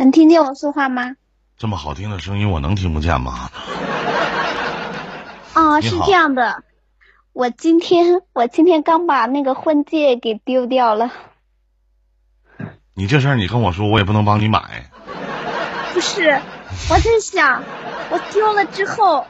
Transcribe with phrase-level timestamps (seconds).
[0.00, 1.16] 能听见我说话吗？
[1.58, 3.50] 这么好听的声音，我能听不见吗？
[5.54, 6.64] 哦，是这样的，
[7.34, 11.12] 我今天我今天刚把那个婚戒给丢掉了。
[12.94, 14.90] 你这事儿你跟我说，我也不能帮你买。
[15.92, 16.40] 不是，
[16.88, 17.62] 我在想，
[18.08, 19.26] 我丢了之后，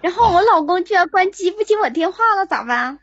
[0.00, 2.98] 然后我老公居然关机不接我电话了，咋办？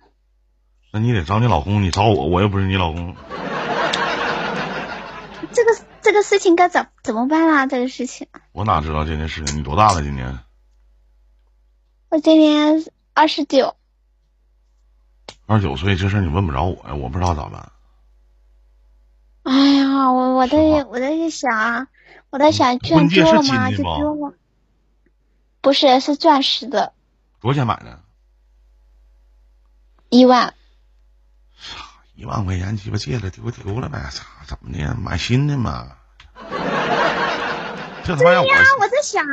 [0.91, 3.15] 那你得找你老公，你找我，我又不是你老公。
[5.53, 5.71] 这个
[6.05, 7.65] 这个事情该怎怎么办啊？
[7.65, 9.57] 这个事情，我哪知道这件事情？
[9.57, 10.03] 你多大了？
[10.03, 10.39] 今年
[12.09, 13.75] 我今年二十九，
[15.47, 17.71] 二十九岁，这事儿你问不着我呀，我不知道咋办。
[19.41, 21.87] 哎呀，我我在我在想，
[22.29, 23.25] 我在想，居然婚戒？
[23.25, 24.33] 是金的吗。
[25.61, 26.93] 不是，是钻石的，
[27.39, 27.99] 多少钱买的？
[30.09, 30.53] 一万。
[32.15, 34.95] 一万块钱鸡巴借了丢丢了呗，操怎么的？
[34.95, 35.87] 买新的嘛。
[38.03, 39.25] 这他妈要我我在想，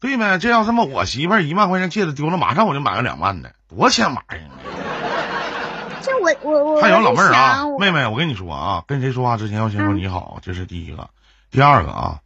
[0.00, 0.38] 对呗？
[0.38, 4.56] 这要他妈我媳妇儿一万块钱戒指丢了，马上我就买个两万的，多钱玩意儿啊？
[6.02, 11.10] 这我我我还有老妹儿啊妹妹，我跟你说啊，跟谁说话之前要先说嗯你好，这是第一个。
[11.50, 12.20] 第二个啊，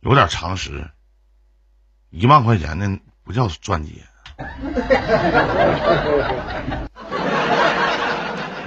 [0.00, 0.90] 有点常识，
[2.10, 2.88] 一万块钱的
[3.24, 3.92] 不叫钻戒。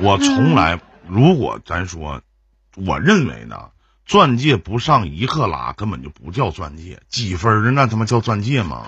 [0.02, 2.22] 我从来，如果咱说，
[2.76, 3.70] 我认为呢，
[4.06, 8.88] 钻戒不上一克拉根本就不叫钻戒，几分儿的那他妈叫钻戒吗？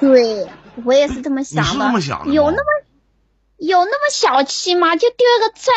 [0.00, 0.48] 对
[0.84, 1.62] 我也是这么想的。
[1.62, 2.84] 你是这么想的有那么
[3.56, 4.94] 有那么小气吗？
[4.96, 5.74] 就丢一个钻，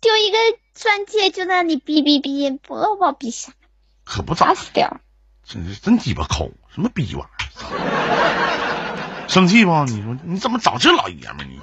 [0.00, 0.38] 丢一个
[0.74, 3.52] 钻戒就在那里哔哔哔，不把我逼傻，
[4.04, 5.00] 可不咋，死掉。
[5.44, 7.30] 真是真鸡巴抠，什么逼玩意
[7.74, 9.28] 儿？
[9.28, 9.84] 生气不？
[9.84, 11.60] 你说你怎么找这老爷们儿你？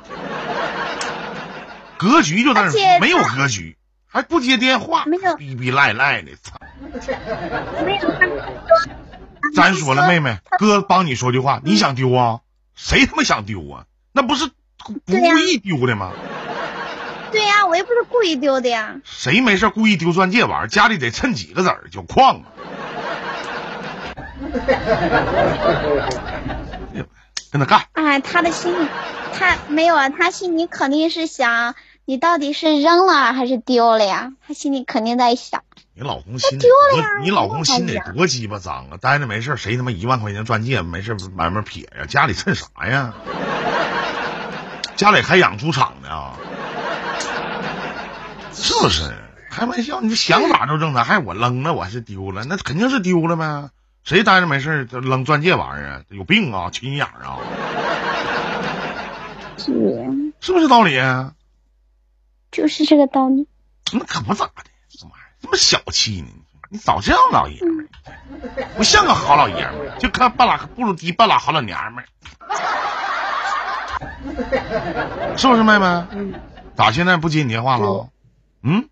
[1.97, 6.59] 格局就在那儿，没有格局，还不接电话，没有逼逼赖赖的，操！
[7.85, 8.13] 没有
[9.55, 12.39] 咱说了，妹妹，哥帮你说句话，你想丢啊？
[12.75, 13.85] 谁他妈想丢啊？
[14.11, 14.49] 那不是
[14.83, 16.11] 故对呀意丢的吗？
[17.31, 18.95] 对呀、我又不是故意丢的呀。
[19.03, 20.67] 谁没事故意丢钻戒玩意儿？
[20.67, 22.45] 家里得趁几个子儿，就矿啊！
[27.51, 28.87] 跟他干，哎，他的心里，
[29.33, 31.75] 他没有啊，他心里肯定是想，
[32.07, 34.31] 你到底是扔了还是丢了呀？
[34.47, 35.63] 他心里肯定在想。
[35.95, 38.97] 你老公心里丢了呀，你老公心里多鸡巴脏啊！
[39.01, 42.05] 待着没事，谁他妈一万块钱钻戒没事儿慢慢撇呀？
[42.07, 43.15] 家里趁啥呀？
[44.95, 46.33] 家里还养猪场呢，
[48.53, 49.11] 是不是？
[49.49, 53.69] 开玩笑，你想咋就正常，还我扔了，我还是丢了，那肯定是丢了呗。
[54.03, 56.01] 谁待着没事扔钻戒玩意儿啊？
[56.09, 57.39] 有病啊，缺心眼儿啊，
[59.57, 59.73] 是，
[60.39, 61.31] 是不是道理啊？
[62.55, 63.47] 就是这个道理。
[63.91, 66.27] 那可不咋的，这玩意儿这么小气呢？
[66.69, 72.07] 你早这样老爷们儿，不像个好老爷们儿，就看半拉不如低半拉好老娘们儿，
[75.37, 76.05] 是不是妹妹？
[76.75, 78.09] 咋现在不接你电话了？
[78.63, 78.89] 嗯，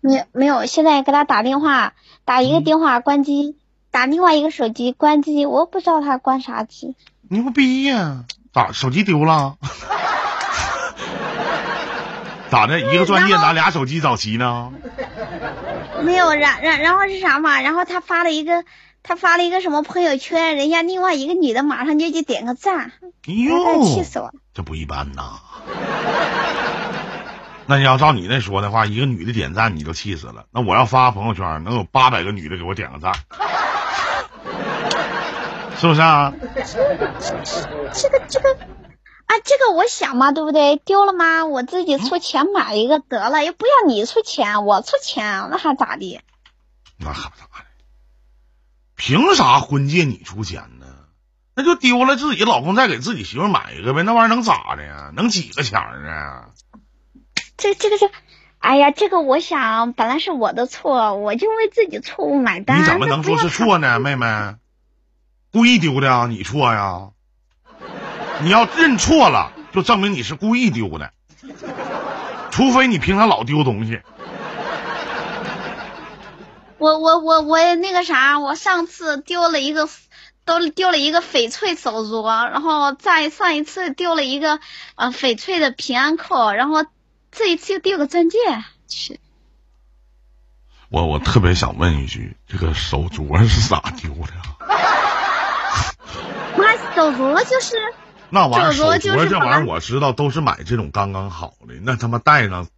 [0.00, 1.92] 没没有，现在给他打电话，
[2.24, 3.56] 打一个电话关机，
[3.90, 6.96] 打另外一个手机关机，我不知道他关啥机。
[7.28, 8.24] 牛逼呀！
[8.52, 9.56] 咋手机丢了？
[12.50, 12.80] 咋的？
[12.80, 14.72] 一个专业拿俩手机找齐呢？
[16.02, 17.60] 没有，然然然后是啥嘛？
[17.60, 18.64] 然后他发了一个，
[19.02, 24.32] 他发了一个什么朋友圈，人家另外一个女的马上就去点个赞，哎哎气，死我了。
[24.54, 25.38] 这不一般呐！
[27.66, 30.46] 那你要照你那说的话，一个女的点赞你都气死了。
[30.50, 33.12] 那我要发朋友圈，能有八百个女的给我点个赞，
[35.76, 36.32] 是不是啊？
[36.64, 38.56] 这个这个
[39.28, 40.76] 啊，这个我想嘛，对不对？
[40.76, 41.44] 丢了吗？
[41.44, 46.20] 我自己出钱买一个得了，又不要你出钱，我出钱，那还咋的？
[46.98, 47.66] 那还不咋的，
[48.96, 50.86] 凭啥婚戒你出钱呢？
[51.54, 55.12] 那就丢了，自己老公再给自己媳妇买一个呗，那玩意儿能咋的呀？
[55.14, 56.48] 能几个钱儿啊？
[57.58, 58.10] 这这个这，
[58.60, 62.80] 哎呀，这个我想本来是我的错，我就为自己错误买单。
[62.80, 64.54] 你怎么能说是错呢，妹妹？
[65.52, 66.26] 故意丢的啊？
[66.28, 67.10] 你错呀？
[68.42, 71.12] 你要认错了，就证明你是故意丢的，
[72.50, 74.00] 除非你平常老丢东西。
[76.78, 79.88] 我我我我那个啥，我上次丢了一个，
[80.44, 84.60] 都丢了一个翡翠手镯，然后再上一次丢了一个
[84.94, 86.86] 呃翡翠的平安扣，然后
[87.32, 88.38] 这一次又丢个钻戒，
[88.86, 89.18] 去，
[90.88, 94.78] 我我特别想问一句，这个手镯是咋丢的啊？
[96.56, 97.76] 妈手镯就是
[98.30, 102.68] 那玩意儿手手镯这玩意儿我知道都是买这种刚刚好的，那他妈戴上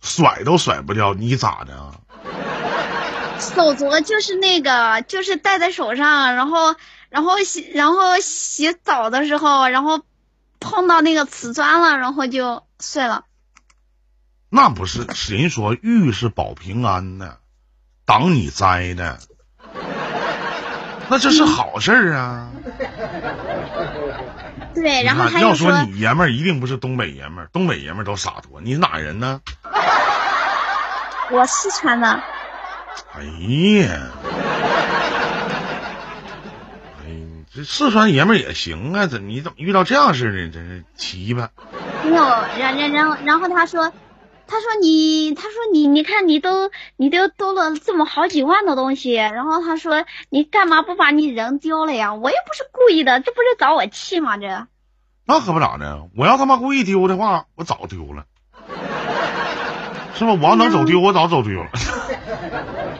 [0.00, 1.94] 甩都甩不掉，你咋的啊？
[3.38, 6.76] 手镯就是那个，就是戴在手上，然后，
[7.08, 10.02] 然后洗，然后洗澡的时候，然后
[10.60, 13.24] 碰到那个瓷砖了，然后就碎了。
[14.50, 17.38] 那不是人说玉是保平安的，
[18.04, 19.18] 挡你灾的，
[21.08, 22.50] 那这是好事儿啊。
[24.80, 28.60] 对，然后他要说你爷们儿一定不是东北爷们儿，东北爷们儿都洒脱。
[28.60, 29.40] 你是哪人呢？
[31.30, 32.08] 我四川的。
[33.14, 34.08] 哎呀，
[37.04, 37.10] 哎，
[37.54, 40.52] 这四川爷们儿也行啊，怎你怎么遇到这样式的？
[40.52, 41.48] 真是奇葩。
[42.04, 42.24] 没有，
[42.58, 43.92] 然然然后然后他说，
[44.50, 52.14] 他说你，他说你，你看你都你都兜了这么好几万的东西，然后他说你干嘛不把你人丢了呀？
[52.14, 54.36] 我又不是故意的，这不是找我气吗？
[54.38, 54.66] 这
[55.24, 58.24] 那可不咋的，我要他妈故意丢的话，我早丢了，
[60.14, 60.32] 是吧？
[60.32, 61.68] 我要能走丢，我早走丢了。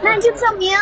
[0.05, 0.79] 那就证明，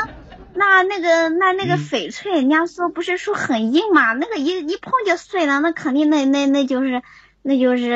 [0.52, 4.12] 那那个那那个翡翠，人家说不是说很硬嘛？
[4.12, 7.02] 那个一一碰就碎了，那肯定那那那就是
[7.48, 7.88] 那就是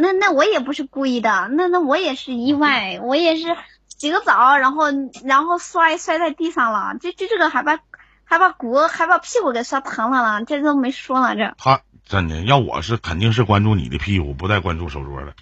[0.00, 3.56] 那那我也不是故意的，那那我也是意外，我也是
[3.86, 4.86] 洗个澡，然后
[5.24, 7.78] 然后摔摔在地上了，就就这个还把
[8.24, 11.54] 还把骨还把屁股给摔疼了了，这都没说呢这。
[11.56, 15.34] 他真的要我是肯定是关注你的屁股，不带关注手镯的。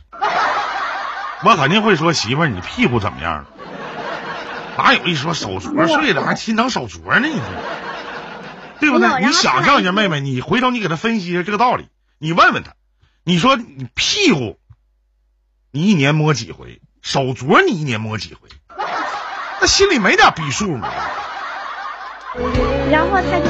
[1.42, 3.46] 我肯定会说媳妇儿，你屁股怎么样了？
[4.76, 7.28] 哪有一说手镯碎了还心疼手镯呢？
[7.28, 7.44] 你说
[8.78, 9.08] 对不对？
[9.24, 11.88] 你想象一下，妹妹，你回头你给他分析一下这个道理，
[12.18, 12.72] 你问问他，
[13.26, 14.58] 你说你屁股，
[15.70, 16.82] 你一年摸几回？
[17.00, 18.50] 手镯你一年摸几回？
[19.60, 20.92] 那心里没点逼数吗？
[22.90, 23.46] 然后他就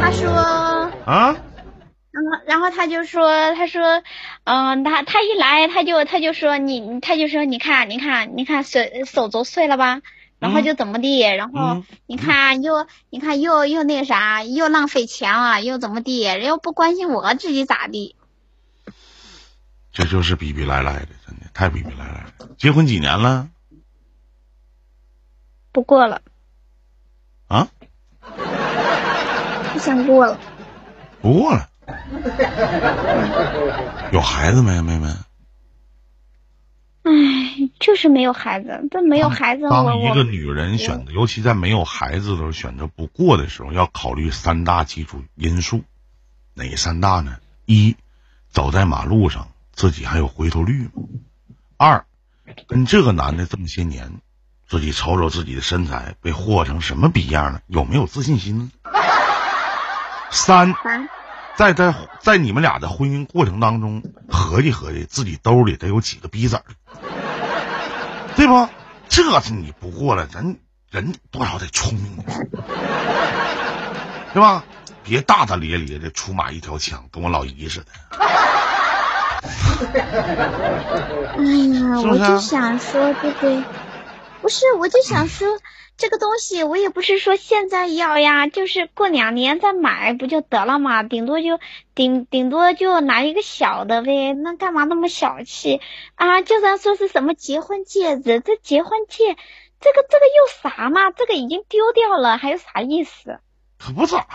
[0.00, 0.30] 他说
[1.04, 1.36] 啊。
[2.12, 4.02] 然后，然后他就说，他说，
[4.44, 10.00] 嗯，他他一来，他就他就说你，他就说，你看，你看，你看手手镯碎了吧？
[10.38, 11.20] 然后就怎么地？
[11.20, 16.22] 然后你看又你看又又那啥，又浪费钱了，又怎么地？
[16.40, 18.14] 又不关心我自己咋地？
[20.00, 22.32] 这就是逼逼赖赖的，真的太逼逼赖赖了。
[22.56, 23.50] 结婚几年了？
[25.72, 26.22] 不过了。
[27.48, 27.68] 啊？
[29.72, 30.40] 不想过了。
[31.20, 31.68] 不过了。
[34.10, 35.08] 有孩子没，妹妹？
[37.02, 37.12] 唉，
[37.78, 38.88] 就是没有孩子。
[38.90, 45.84] 这没有孩子，当一个女人选择，尤其在没有孩子的时候选择不过的时候，要考虑三大基础因素。
[46.54, 47.38] 哪三大呢？
[47.66, 47.96] 一，
[48.48, 50.90] 走在马路上，自己还有回头率吗？
[51.76, 52.04] 二，
[52.66, 54.20] 跟这个男的这么些年，
[54.68, 58.70] 自己瞅瞅自己的身材被霍成什么逼样了，有没有自信心呢？
[60.30, 60.74] 三。
[61.56, 66.64] 在在在你们俩的婚姻过程当中，合计合计自己兜里得有几个逼子儿，
[68.34, 68.66] 对不？
[69.10, 70.58] 这是你不过了，人
[70.90, 72.48] 人多少得聪明点，
[74.32, 74.64] 对吧？
[75.04, 77.86] 别大大咧咧的出马一条枪，跟我老姨似的。
[81.36, 81.42] 哎
[81.74, 83.62] 呀，我就想说，对不对？
[84.42, 85.58] 不是，我就想说。
[85.96, 91.02] 这个东西我也不是说现在要呀，就是过两年再买不就得了嘛？
[91.02, 91.60] 顶多就
[91.94, 95.82] 顶顶多就拿一个小的呗，那干嘛那么小气
[96.14, 96.40] 啊？
[96.40, 99.36] 就算说是什么结婚戒指，这结婚戒，
[99.78, 101.10] 这个这个又啥嘛？
[101.10, 103.38] 这个已经丢掉了，还有啥意思？
[103.78, 104.26] 可不咋的，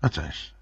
[0.00, 0.52] 那真是。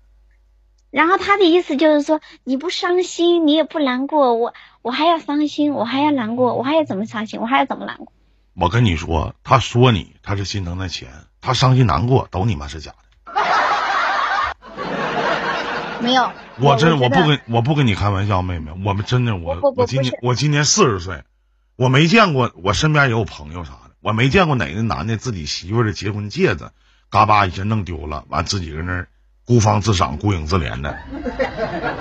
[0.90, 8.12] 然后他的意思就是说，你不伤心，你也不难过，我我还要伤心，我还要难过，我还要怎么伤心，我还要怎么难过？
[8.54, 12.98] 我跟你说，他说你，他是心疼那钱，他伤心难过都你妈是假的。
[16.00, 16.30] 没有，
[16.60, 21.22] 我真我不跟我不跟你开玩笑，妹妹，我们真的我我今年我今年四十岁，
[21.76, 26.70] 我没见过，我身边也有朋友啥的，我没见过哪个男的自己媳妇的结婚戒指，
[27.10, 29.06] 嘎巴一下弄丢了，完自己搁那
[29.48, 30.96] 孤芳自赏、孤影自怜的，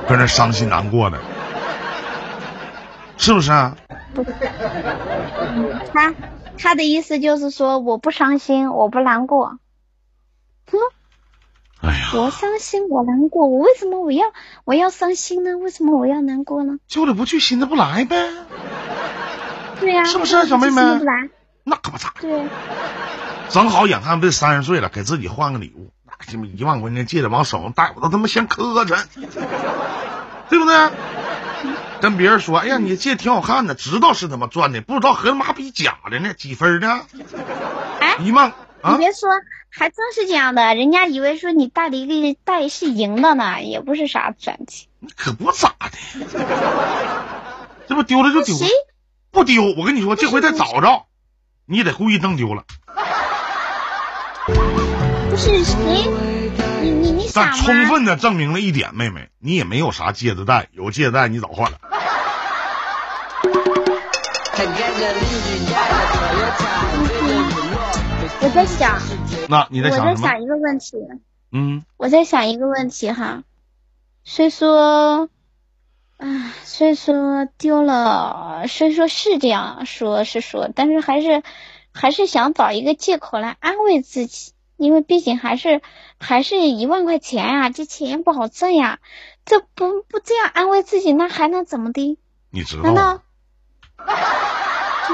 [0.07, 1.17] 搁那伤心难过的，
[3.17, 3.75] 是不是啊？
[5.93, 6.13] 他。
[6.59, 9.59] 他的意思就是说，我不伤心，我不难过。
[10.71, 10.77] 哼，
[11.81, 14.25] 哎呀，我伤心，我难过，我为什么我要
[14.65, 15.55] 我要伤心呢？
[15.59, 16.79] 为什么我要难过呢？
[16.87, 18.15] 旧的不去，新的不来呗。
[19.79, 20.81] 对呀，是不是小妹妹？
[21.63, 22.11] 那可不咋。
[22.19, 22.47] 对。
[23.49, 29.05] 正好眼看这三十岁了，给自己换个礼物，那他妈一万块钱戒指往手上戴，我都他妈嫌磕碜，
[30.49, 30.89] 对不对？
[31.99, 37.01] 跟别人说，哎呀，你戒挺好看的，知道是他妈赚的，不知道和他妈比假的呢，几分呢？
[37.99, 39.29] 哎，一万，你别说，
[39.69, 44.85] 还真是这样的，人家以为说你戴了一个戴是银的呢，也不是啥钻戒。
[45.15, 45.89] 可不咋的，
[47.87, 48.55] 这不丢了就丢，
[49.31, 49.63] 不丢。
[49.77, 51.07] 我跟你说，这回再找着，
[51.65, 52.63] 你也得故意弄丢了。
[55.37, 55.77] 不是谁？
[56.81, 57.85] 你你你傻但充？
[57.85, 61.77] 分的证明了一点，妹妹，你也没有啥戒指戴，有戒指戴你早换了。
[68.41, 68.99] 我在想，
[69.47, 70.27] 那你在我想什么？
[70.27, 70.97] 在想一个问题，
[71.51, 73.43] 嗯，我在想一个问题哈。
[74.23, 75.29] 虽说，
[76.17, 81.43] 啊，虽说丢了，虽说是这样说，是说，但是还是
[81.93, 85.81] 还是想找一个借口来安慰自己，因为毕竟还是
[86.19, 88.99] 还是一万块钱呀、这钱不好挣呀，
[89.45, 92.17] 这不不这样安慰自己，那还能怎么的？
[92.51, 93.21] 你知道难道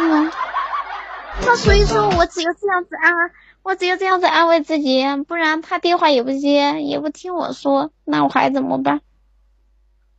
[0.10, 0.32] 吗？？
[1.46, 3.13] 那所以说我只有这样子安，
[3.63, 9.01] 我只有这样子安慰自己，不然他电话也不接，也不听我说，那我还怎么办？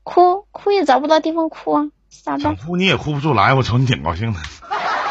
[0.03, 2.67] 哭哭也找不到地方哭啊，咋想办？
[2.67, 4.41] 哭你也哭不出来，我瞅你挺高兴的。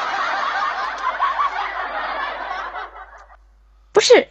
[4.04, 4.28] 是，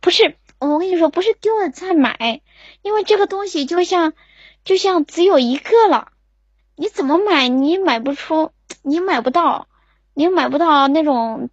[0.00, 2.42] 不是，我跟你说，不是丢了再买，
[2.82, 4.12] 因为这个东西就像
[4.64, 6.08] 就像只有一个了，
[6.76, 8.50] 你怎么买你也买不出，
[8.82, 9.68] 你也买不到，
[10.12, 11.48] 你也买不到那种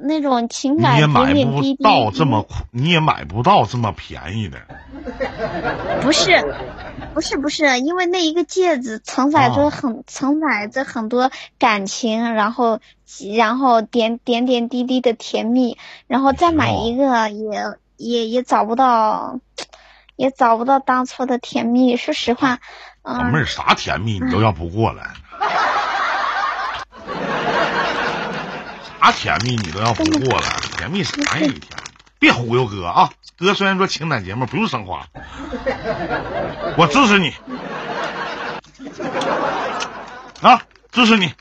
[0.00, 1.82] 那种情你感也买不点点滴滴。
[1.82, 4.58] 到这么，你也买不到这么便宜的。
[6.02, 6.32] 不是，
[7.14, 12.80] 不是，不是，因为那一个戒指承载哦着很、承载着很多感情，然后
[13.36, 17.64] 然后点点点滴滴的甜蜜，然后再买一个也、
[17.96, 19.40] 也也找不到，
[20.14, 21.96] 也找不到当初的甜蜜。
[21.96, 22.60] 说实话，
[23.02, 25.10] 嗯，老妹儿啥甜蜜你都要不过来，
[29.00, 30.46] 啥甜蜜你都要不过来，
[30.76, 31.78] 甜蜜啥呀一天？
[32.18, 33.10] 别忽悠哥啊！
[33.36, 35.06] 哥虽然说情感节目不用升华，
[36.76, 37.34] 我支持你
[40.40, 41.32] 啊，支持你。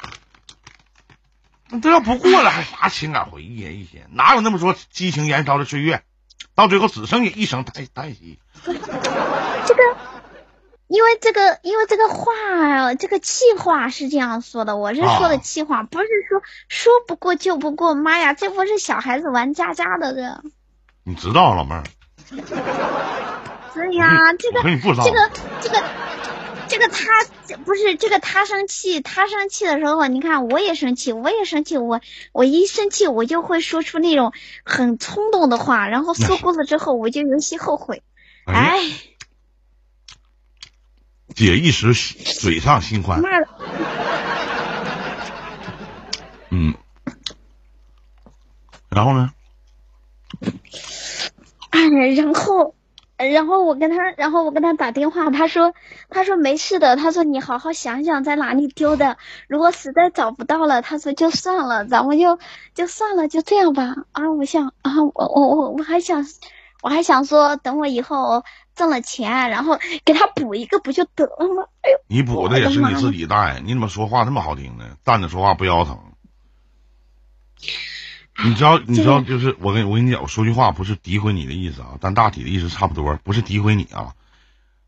[1.69, 3.69] 你都要不过了，还啥情感回忆啊？
[3.69, 6.03] 一天哪有那么多激情燃烧的岁月？
[6.55, 8.39] 到最后只剩下一声叹叹息。
[8.63, 9.81] 这个。
[10.88, 17.93] 因为这个，因为这个话，这个气话是这样说的，我是说啊的气话，不是说说不过就不过。
[17.93, 20.41] 妈呀，这不是小孩子玩家家的这。
[21.08, 21.84] 你知道老妹儿？
[23.74, 25.82] 对呀，这个这个这个
[26.68, 27.24] 这个他
[27.64, 32.02] 不是这个他生气，他生气的时候，你看我也生气，我也生气，我
[32.34, 34.34] 我一生气我就会说出那种
[34.66, 38.04] 很冲动的话，然后说过了之后我就有些后悔。
[38.46, 38.82] 哎，
[41.34, 43.48] 姐一时嘴上心宽，妈的，
[46.50, 46.74] 嗯，
[48.90, 49.32] 然后呢？
[51.96, 52.74] 哎，然后。
[53.17, 55.74] 然后我跟他，然后我跟他打电话，他说，
[56.08, 59.17] 他说没事的，他说你好好想想在哪里丢的，
[59.48, 62.38] 如果实在找不到了，他说就算了，咱们就
[62.75, 63.96] 就算了，就这样吧。
[64.12, 66.27] 啊，我想啊，我我我我还想，
[66.84, 68.44] 我还想说，等我以后
[68.75, 71.63] 挣了钱，然后给他补一个不就得了吗？
[71.82, 74.86] 哎呦，你补的也是你自己带，你怎么说话那么好听呢？
[75.03, 75.98] 站着说话不腰疼。
[78.44, 84.13] 你知道，你知道，就是我跟我跟你讲，我说句话不是诋毁你的意思啊，但大体的意思差不多，不是诋毁你啊，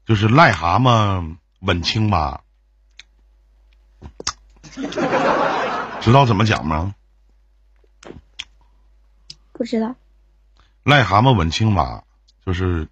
[0.06, 2.42] 就是癞蛤蟆吻青蛙，
[6.00, 6.94] 知道怎么讲吗？
[9.54, 9.96] 不知道，
[10.86, 12.04] 癞蛤蟆吻青蛙，
[12.46, 12.88] 就是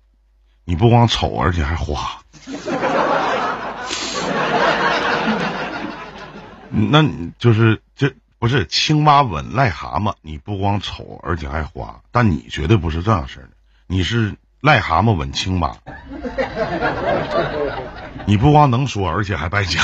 [0.66, 2.22] 你不光丑，而且还花。
[6.70, 13.50] 那你就是这不是青蛙吻癞蛤蟆，你不光丑，而且还花，但你绝对不是这样式的，
[13.88, 15.76] 你是癞蛤蟆吻青蛙，
[18.26, 19.82] 你不光能说，而且还败家。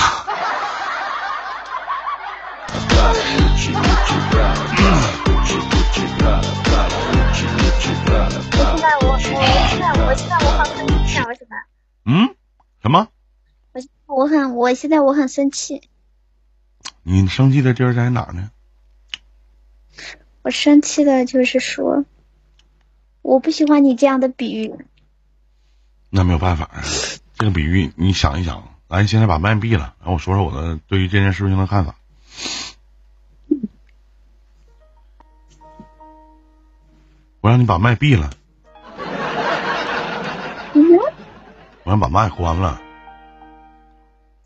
[8.55, 11.25] 我现在我我现在我现在我很生气啊！
[11.27, 11.55] 我什么
[12.05, 12.35] 嗯，
[12.81, 13.07] 什么？
[13.73, 13.81] 我
[14.15, 15.89] 我很我现在我很生气，
[17.03, 18.49] 你生气的地儿在哪呢？
[20.41, 22.05] 我生气的就是说，
[23.21, 24.73] 我不喜欢你这样的比喻。
[26.09, 26.69] 那没有办法，
[27.35, 28.69] 这个比喻你想一想。
[28.89, 31.95] 咱现在把麦闭了，然后我说说我的对于这件事情的看法。
[37.41, 38.29] 我让你把麦闭了，
[40.73, 40.97] 嗯，
[41.83, 42.79] 我让把麦关了。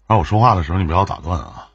[0.08, 1.70] 让我说话的时候你不要打断啊。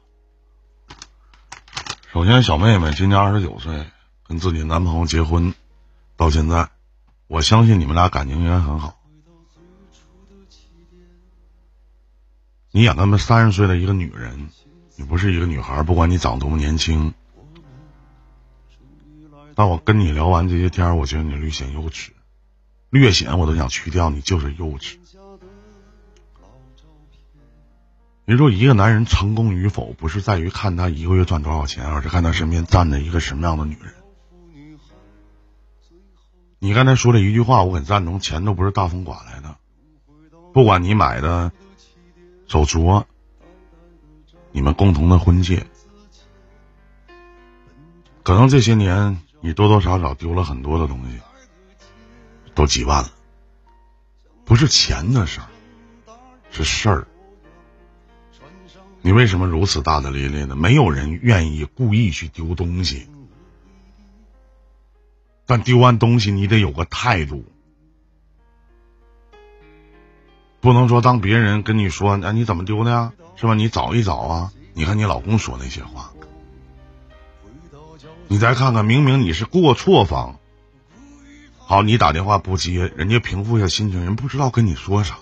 [2.13, 3.87] 首先，小妹妹今年二十九岁，
[4.27, 5.51] 跟自己男朋友结婚
[6.15, 6.69] 到现在，
[7.25, 9.01] 我相信你们俩感情应该很好。
[12.69, 14.47] 你养那么三十岁的一个女人，
[14.95, 17.15] 你不是一个女孩，不管你长多么年轻，
[19.55, 22.09] 但我跟你聊完这些天，我觉得你略显幼稚，
[22.91, 24.97] 略显我都想去掉，你就是幼稚。
[28.25, 33.93] 你说一个男人成功与否，不是在于看他一个月赚多少钱，而是看他身边站着一个什么样的女人。
[36.59, 39.57] 你刚才说的一句话，我很赞同，钱都不是大风刮来的。
[40.53, 41.51] 不管你买的
[42.47, 43.03] 手镯，
[44.53, 45.67] 你们共同的婚戒，
[48.23, 51.19] 可能这些年你多多少少丢了很多的东西，
[52.55, 53.09] 都几万了。
[54.45, 55.47] 不是钱的事儿，
[56.51, 57.07] 是事儿。
[59.03, 60.55] 你为什么如此大大咧咧的？
[60.55, 63.07] 没有人愿意故意去丢东西。
[65.45, 67.43] 但丢完东西，你得有个态度，
[70.61, 73.53] 不能说当别人跟你说“啊，你怎么丢的呀？”是吧？
[73.55, 74.53] 你找一找啊！
[74.73, 76.13] 你看你老公说那些话，
[78.29, 80.39] 你再看看，明明你是过错方，
[81.57, 85.17] 好，你打电话不接，人家平复一下心情，人不知道跟你说啥。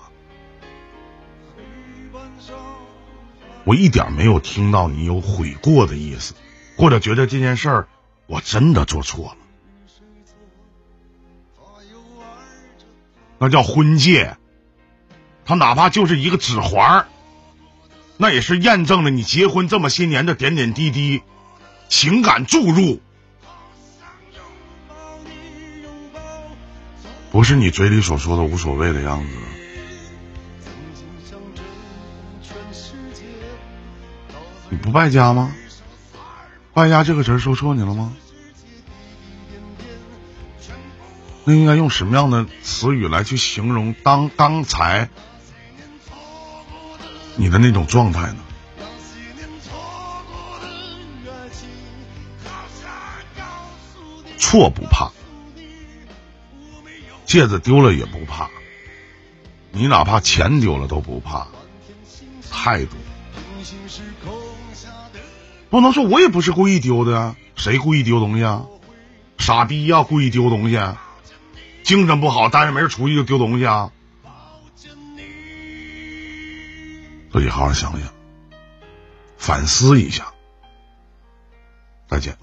[3.63, 6.33] 我一点没有听到你有悔过的意思，
[6.77, 7.87] 或者觉得这件事儿
[8.25, 9.37] 我真的做错了。
[13.37, 14.37] 那叫婚戒，
[15.45, 17.07] 它哪怕就是一个指环，
[18.17, 21.23] 那也是验证了你结婚这么些年的点点滴滴，
[21.89, 23.01] 情感注入，
[27.31, 29.33] 不是你嘴里所说的无所谓的样子。
[34.91, 35.55] 败家吗？
[36.73, 38.13] 败家这个词说错你了吗？
[41.43, 45.09] 那应该用什么样的词语来去形容当刚才
[47.35, 48.37] 你的那种状态呢？
[54.37, 55.11] 错不怕，
[57.25, 58.49] 戒指丢了也不怕，
[59.71, 61.47] 你哪怕钱丢了都不怕，
[62.51, 62.97] 态度。
[65.71, 68.65] 不能说我也不是故意丢的，谁故意丢东西啊？
[69.37, 70.77] 傻逼呀，故意丢东西。
[71.83, 73.89] 精神不好，但是没人出去就丢东西啊！
[77.31, 78.13] 自己好好想想，
[79.37, 80.33] 反思一下。
[82.07, 82.37] 再见。